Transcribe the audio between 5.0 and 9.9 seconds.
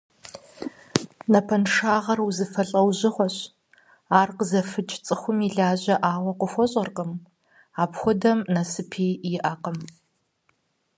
цӏыхум илажьэӏауэ къыхуэщӏэркъым. Апхуэдэм нэсыпи иӏэкъым.